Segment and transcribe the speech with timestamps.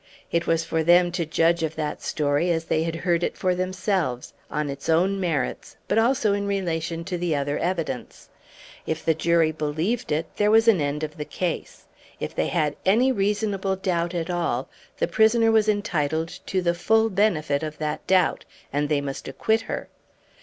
[0.31, 3.53] It was for them to judge of that story as they had heard it for
[3.53, 8.27] themselves, on its own merits, but also in relation to the other evidence.
[8.87, 11.85] If the jury believed it, there was an end of the case.
[12.19, 14.67] If they had any reasonable doubt at all,
[14.97, 18.43] the prisoner was entitled to the full benefit of that doubt,
[18.73, 19.87] and they must acquit her.